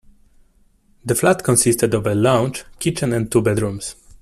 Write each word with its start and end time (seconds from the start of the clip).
The 1.05 1.13
flat 1.13 1.43
consisted 1.43 1.93
of 1.93 2.07
a 2.07 2.15
lounge, 2.15 2.65
kitchen 2.79 3.13
and 3.13 3.31
two 3.31 3.43
bedrooms. 3.43 3.93